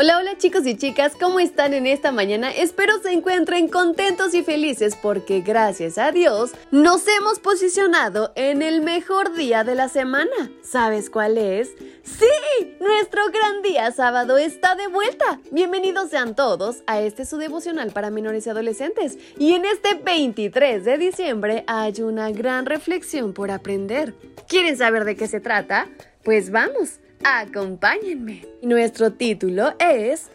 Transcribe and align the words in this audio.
Hola, 0.00 0.16
hola 0.18 0.38
chicos 0.38 0.64
y 0.64 0.76
chicas, 0.76 1.14
¿cómo 1.18 1.40
están 1.40 1.74
en 1.74 1.84
esta 1.84 2.12
mañana? 2.12 2.52
Espero 2.52 3.00
se 3.02 3.10
encuentren 3.10 3.66
contentos 3.66 4.32
y 4.32 4.44
felices 4.44 4.94
porque 4.94 5.40
gracias 5.40 5.98
a 5.98 6.12
Dios 6.12 6.52
nos 6.70 7.04
hemos 7.08 7.40
posicionado 7.40 8.30
en 8.36 8.62
el 8.62 8.80
mejor 8.80 9.34
día 9.34 9.64
de 9.64 9.74
la 9.74 9.88
semana. 9.88 10.52
¿Sabes 10.62 11.10
cuál 11.10 11.36
es? 11.36 11.70
¡Sí! 12.04 12.76
Nuestro 12.78 13.22
gran 13.32 13.60
día 13.62 13.90
sábado 13.90 14.38
está 14.38 14.76
de 14.76 14.86
vuelta. 14.86 15.40
Bienvenidos 15.50 16.10
sean 16.10 16.36
todos 16.36 16.84
a 16.86 17.00
este 17.00 17.24
su 17.24 17.36
devocional 17.36 17.90
para 17.90 18.10
menores 18.10 18.46
y 18.46 18.50
adolescentes. 18.50 19.18
Y 19.36 19.54
en 19.54 19.64
este 19.64 19.94
23 19.94 20.84
de 20.84 20.96
diciembre 20.96 21.64
hay 21.66 22.02
una 22.02 22.30
gran 22.30 22.66
reflexión 22.66 23.32
por 23.32 23.50
aprender. 23.50 24.14
¿Quieren 24.46 24.78
saber 24.78 25.04
de 25.04 25.16
qué 25.16 25.26
se 25.26 25.40
trata? 25.40 25.88
Pues 26.22 26.52
vamos. 26.52 27.00
Acompáñenme. 27.24 28.46
Nuestro 28.62 29.12
título 29.12 29.74
es 29.78 30.30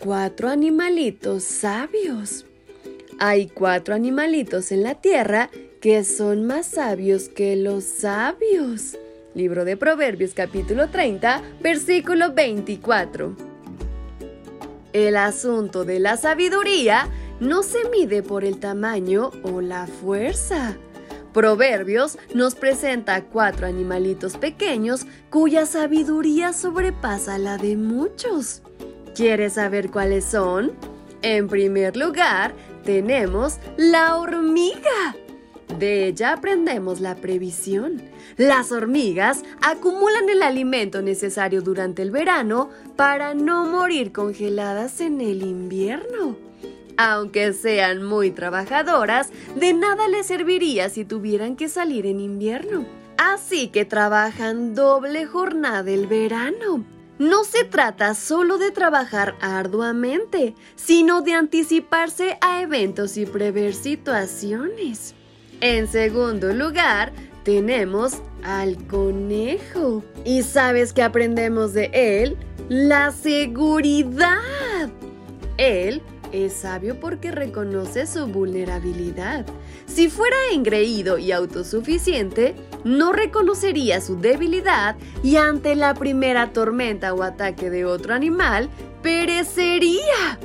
Cuatro 0.00 0.48
animalitos 0.48 1.44
sabios. 1.44 2.44
Hay 3.18 3.46
cuatro 3.46 3.94
animalitos 3.94 4.72
en 4.72 4.82
la 4.82 4.96
tierra 4.96 5.48
que 5.80 6.04
son 6.04 6.44
más 6.44 6.66
sabios 6.66 7.28
que 7.28 7.56
los 7.56 7.84
sabios. 7.84 8.98
Libro 9.34 9.64
de 9.64 9.76
Proverbios 9.76 10.34
capítulo 10.34 10.90
30, 10.90 11.42
versículo 11.60 12.34
24. 12.34 13.36
El 14.92 15.16
asunto 15.16 15.84
de 15.84 16.00
la 16.00 16.16
sabiduría 16.16 17.08
no 17.40 17.62
se 17.62 17.88
mide 17.88 18.22
por 18.22 18.44
el 18.44 18.58
tamaño 18.58 19.30
o 19.42 19.60
la 19.60 19.86
fuerza 19.86 20.76
Proverbios 21.34 22.16
nos 22.32 22.54
presenta 22.54 23.24
cuatro 23.24 23.66
animalitos 23.66 24.36
pequeños 24.36 25.04
cuya 25.30 25.66
sabiduría 25.66 26.52
sobrepasa 26.52 27.38
la 27.38 27.58
de 27.58 27.76
muchos. 27.76 28.62
¿Quieres 29.16 29.54
saber 29.54 29.90
cuáles 29.90 30.24
son? 30.24 30.72
En 31.22 31.48
primer 31.48 31.96
lugar, 31.96 32.54
tenemos 32.84 33.58
la 33.76 34.16
hormiga. 34.16 35.16
De 35.76 36.06
ella 36.06 36.34
aprendemos 36.34 37.00
la 37.00 37.16
previsión. 37.16 38.00
Las 38.36 38.70
hormigas 38.70 39.42
acumulan 39.60 40.28
el 40.28 40.40
alimento 40.40 41.02
necesario 41.02 41.62
durante 41.62 42.02
el 42.02 42.12
verano 42.12 42.70
para 42.94 43.34
no 43.34 43.66
morir 43.66 44.12
congeladas 44.12 45.00
en 45.00 45.20
el 45.20 45.42
invierno. 45.42 46.43
Aunque 46.96 47.52
sean 47.52 48.02
muy 48.02 48.30
trabajadoras, 48.30 49.30
de 49.56 49.72
nada 49.72 50.08
les 50.08 50.26
serviría 50.26 50.88
si 50.88 51.04
tuvieran 51.04 51.56
que 51.56 51.68
salir 51.68 52.06
en 52.06 52.20
invierno. 52.20 52.86
Así 53.16 53.68
que 53.68 53.84
trabajan 53.84 54.74
doble 54.74 55.26
jornada 55.26 55.90
el 55.90 56.06
verano. 56.06 56.84
No 57.18 57.44
se 57.44 57.64
trata 57.64 58.14
solo 58.14 58.58
de 58.58 58.72
trabajar 58.72 59.36
arduamente, 59.40 60.54
sino 60.74 61.22
de 61.22 61.34
anticiparse 61.34 62.38
a 62.40 62.60
eventos 62.60 63.16
y 63.16 63.24
prever 63.24 63.74
situaciones. 63.74 65.14
En 65.60 65.86
segundo 65.86 66.52
lugar, 66.52 67.12
tenemos 67.44 68.14
al 68.42 68.76
conejo. 68.88 70.02
¿Y 70.24 70.42
sabes 70.42 70.92
qué 70.92 71.02
aprendemos 71.02 71.72
de 71.72 71.90
él? 71.92 72.36
La 72.68 73.12
seguridad. 73.12 74.40
Él 75.56 76.02
es 76.34 76.52
sabio 76.52 76.98
porque 76.98 77.30
reconoce 77.30 78.06
su 78.06 78.26
vulnerabilidad. 78.26 79.46
Si 79.86 80.08
fuera 80.08 80.36
engreído 80.52 81.18
y 81.18 81.32
autosuficiente, 81.32 82.54
no 82.82 83.12
reconocería 83.12 84.00
su 84.00 84.18
debilidad 84.20 84.96
y 85.22 85.36
ante 85.36 85.76
la 85.76 85.94
primera 85.94 86.52
tormenta 86.52 87.14
o 87.14 87.22
ataque 87.22 87.70
de 87.70 87.84
otro 87.84 88.14
animal, 88.14 88.68
perecería. 89.02 90.38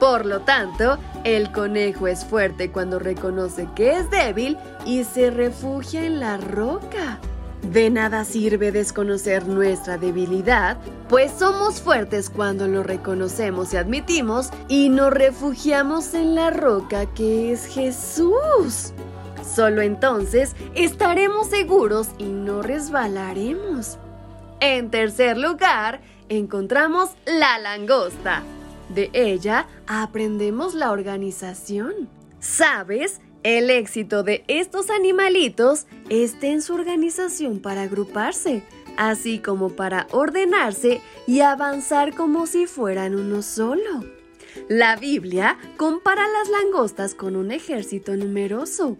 Por 0.00 0.26
lo 0.26 0.40
tanto, 0.40 0.98
el 1.24 1.52
conejo 1.52 2.08
es 2.08 2.24
fuerte 2.24 2.70
cuando 2.70 2.98
reconoce 2.98 3.68
que 3.74 3.98
es 3.98 4.10
débil 4.10 4.56
y 4.86 5.04
se 5.04 5.30
refugia 5.30 6.04
en 6.04 6.20
la 6.20 6.36
roca. 6.36 7.20
De 7.72 7.88
nada 7.88 8.24
sirve 8.24 8.72
desconocer 8.72 9.48
nuestra 9.48 9.96
debilidad, 9.96 10.76
pues 11.08 11.32
somos 11.32 11.80
fuertes 11.80 12.28
cuando 12.28 12.68
lo 12.68 12.82
reconocemos 12.82 13.72
y 13.72 13.78
admitimos 13.78 14.50
y 14.68 14.90
nos 14.90 15.10
refugiamos 15.10 16.12
en 16.12 16.34
la 16.34 16.50
roca 16.50 17.06
que 17.14 17.52
es 17.52 17.66
Jesús. 17.66 18.92
Solo 19.42 19.80
entonces 19.80 20.54
estaremos 20.74 21.48
seguros 21.48 22.10
y 22.18 22.24
no 22.24 22.60
resbalaremos. 22.60 23.98
En 24.60 24.90
tercer 24.90 25.38
lugar, 25.38 26.02
encontramos 26.28 27.10
la 27.24 27.58
langosta. 27.58 28.42
De 28.90 29.10
ella 29.14 29.66
aprendemos 29.86 30.74
la 30.74 30.92
organización. 30.92 32.10
¿Sabes? 32.40 33.20
El 33.44 33.68
éxito 33.68 34.22
de 34.22 34.42
estos 34.48 34.88
animalitos 34.88 35.86
está 36.08 36.46
en 36.46 36.62
su 36.62 36.72
organización 36.72 37.60
para 37.60 37.82
agruparse, 37.82 38.62
así 38.96 39.38
como 39.38 39.68
para 39.68 40.06
ordenarse 40.12 41.02
y 41.26 41.40
avanzar 41.40 42.14
como 42.14 42.46
si 42.46 42.66
fueran 42.66 43.14
uno 43.14 43.42
solo. 43.42 44.02
La 44.70 44.96
Biblia 44.96 45.58
compara 45.76 46.26
las 46.26 46.48
langostas 46.48 47.14
con 47.14 47.36
un 47.36 47.50
ejército 47.50 48.16
numeroso. 48.16 48.96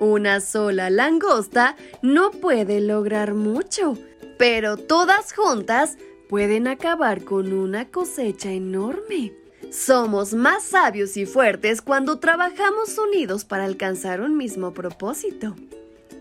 Una 0.00 0.40
sola 0.40 0.88
langosta 0.88 1.76
no 2.00 2.30
puede 2.30 2.80
lograr 2.80 3.34
mucho, 3.34 3.98
pero 4.38 4.78
todas 4.78 5.34
juntas 5.34 5.98
pueden 6.30 6.66
acabar 6.66 7.24
con 7.24 7.52
una 7.52 7.90
cosecha 7.90 8.52
enorme. 8.52 9.41
Somos 9.72 10.34
más 10.34 10.64
sabios 10.64 11.16
y 11.16 11.24
fuertes 11.24 11.80
cuando 11.80 12.18
trabajamos 12.18 12.98
unidos 12.98 13.46
para 13.46 13.64
alcanzar 13.64 14.20
un 14.20 14.36
mismo 14.36 14.74
propósito. 14.74 15.56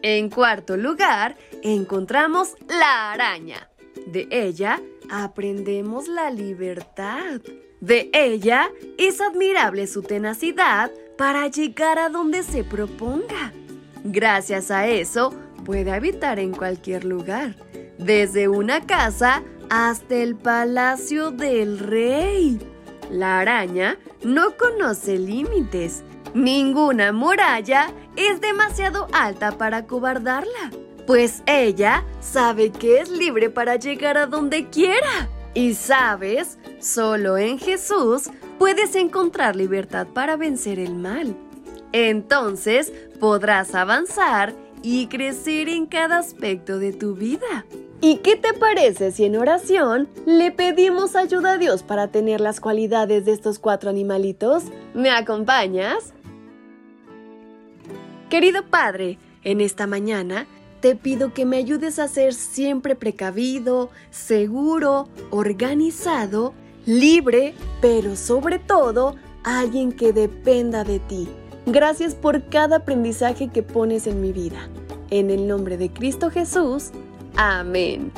En 0.02 0.30
cuarto 0.30 0.78
lugar, 0.78 1.36
encontramos 1.62 2.56
la 2.70 3.12
araña. 3.12 3.70
De 4.08 4.30
ella 4.32 4.82
aprendemos 5.10 6.08
la 6.08 6.32
libertad. 6.32 7.42
De 7.82 8.10
ella 8.14 8.72
es 8.98 9.20
admirable 9.20 9.86
su 9.88 10.02
tenacidad 10.02 10.90
para 11.18 11.50
llegar 11.50 12.00
a 12.00 12.08
donde 12.08 12.44
se 12.44 12.64
proponga. 12.64 13.52
Gracias 14.06 14.72
a 14.72 14.88
eso, 14.88 15.34
puede 15.66 15.92
habitar 15.92 16.40
en 16.40 16.54
cualquier 16.54 17.04
lugar, 17.04 17.58
desde 17.98 18.48
una 18.48 18.88
casa 18.88 19.44
hasta 19.70 20.16
el 20.16 20.38
palacio 20.38 21.32
del 21.32 21.80
rey. 21.80 22.71
La 23.12 23.40
araña 23.40 24.00
no 24.24 24.56
conoce 24.56 25.20
límites. 25.20 26.04
Ninguna 26.34 27.12
muralla 27.12 27.92
es 28.16 28.40
demasiado 28.40 29.08
alta 29.12 29.58
para 29.58 29.86
cobardarla, 29.86 30.72
pues 31.06 31.44
ella 31.46 32.06
sabe 32.22 32.72
que 32.72 33.02
es 33.02 33.10
libre 33.10 33.50
para 33.50 33.76
llegar 33.76 34.18
a 34.18 34.28
donde 34.28 34.70
quiera. 34.70 35.28
Y 35.54 35.74
sabes, 35.74 36.58
solo 36.80 37.38
en 37.38 37.60
Jesús 37.60 38.30
puedes 38.58 38.96
encontrar 38.96 39.58
libertad 39.58 40.08
para 40.08 40.38
vencer 40.38 40.80
el 40.80 40.96
mal. 40.96 41.36
Entonces 41.92 42.94
podrás 43.20 43.76
avanzar 43.76 44.54
y 44.82 45.08
crecer 45.08 45.68
en 45.68 45.86
cada 45.86 46.20
aspecto 46.20 46.80
de 46.80 46.94
tu 46.94 47.16
vida. 47.16 47.66
¿Y 48.04 48.18
qué 48.18 48.36
te 48.36 48.54
parece 48.54 49.12
si 49.12 49.26
en 49.26 49.38
oración 49.38 50.10
le 50.26 50.52
pedimos 50.52 51.16
ayuda 51.16 51.54
a 51.54 51.58
Dios 51.60 51.84
para 51.84 52.08
tener 52.08 52.42
las 52.42 52.60
cualidades 52.60 53.26
de 53.26 53.32
estos 53.32 53.60
cuatro 53.60 53.92
animalitos? 53.92 54.64
¿Me 54.96 55.12
acompañas? 55.12 56.12
Querido 58.32 58.66
Padre, 58.66 59.20
en 59.44 59.62
esta 59.62 59.86
mañana 59.86 60.48
te 60.80 60.96
pido 60.96 61.32
que 61.32 61.46
me 61.46 61.58
ayudes 61.58 62.00
a 62.00 62.08
ser 62.08 62.34
siempre 62.34 62.96
precavido, 62.96 63.92
seguro, 64.10 65.08
organizado, 65.30 66.56
libre, 66.88 67.54
pero 67.82 68.16
sobre 68.16 68.58
todo 68.58 69.16
alguien 69.44 69.92
que 69.92 70.12
dependa 70.12 70.84
de 70.84 70.98
ti. 70.98 71.30
Gracias 71.68 72.16
por 72.16 72.50
cada 72.50 72.78
aprendizaje 72.78 73.50
que 73.50 73.62
pones 73.62 74.08
en 74.08 74.22
mi 74.22 74.32
vida. 74.32 74.70
En 75.12 75.30
el 75.30 75.48
nombre 75.48 75.78
de 75.78 75.92
Cristo 75.92 76.32
Jesús. 76.32 76.92
Amén. 77.36 78.12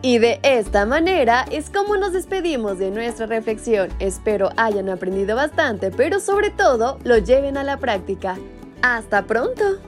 Y 0.00 0.18
de 0.18 0.38
esta 0.42 0.86
manera 0.86 1.44
es 1.50 1.70
como 1.70 1.96
nos 1.96 2.12
despedimos 2.12 2.78
de 2.78 2.90
nuestra 2.90 3.26
reflexión. 3.26 3.88
Espero 3.98 4.50
hayan 4.56 4.88
aprendido 4.88 5.34
bastante, 5.34 5.90
pero 5.90 6.20
sobre 6.20 6.50
todo 6.50 6.98
lo 7.02 7.18
lleven 7.18 7.56
a 7.56 7.64
la 7.64 7.78
práctica. 7.78 8.36
¡Hasta 8.80 9.26
pronto! 9.26 9.78